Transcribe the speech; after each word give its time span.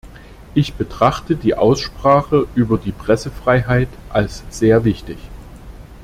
Ich 0.55 0.73
betrachte 0.73 1.35
die 1.35 1.53
Aussprache 1.53 2.47
über 2.55 2.79
die 2.79 2.91
Pressefreiheit 2.91 3.87
als 4.09 4.41
sehr 4.49 4.83
wichtig. 4.83 5.19